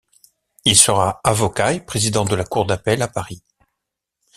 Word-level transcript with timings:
Il 0.65 0.75
sera 0.75 1.21
avocat 1.23 1.73
et 1.73 1.79
Président 1.79 2.25
de 2.25 2.33
la 2.35 2.43
cour 2.43 2.65
d’appel 2.65 3.03
à 3.03 3.07
Paris. 3.07 3.43